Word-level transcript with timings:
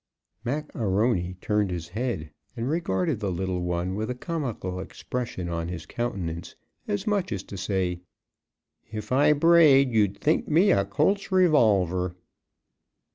Mac 0.43 0.73
A'Rony 0.73 1.35
turned 1.41 1.69
his 1.69 1.89
head 1.89 2.31
and 2.57 2.67
regarded 2.67 3.19
the 3.19 3.31
little 3.31 3.61
one 3.61 3.93
with 3.93 4.09
a 4.09 4.15
comical 4.15 4.79
expression 4.79 5.47
on 5.47 5.67
his 5.67 5.85
countenance, 5.85 6.55
as 6.87 7.05
much 7.05 7.31
as 7.31 7.43
to 7.43 7.55
say, 7.55 8.01
"If 8.91 9.11
I 9.11 9.33
brayed, 9.33 9.91
you'd 9.91 10.17
think 10.17 10.47
me 10.47 10.71
a 10.71 10.85
Colt's 10.85 11.31
revolver." 11.31 12.15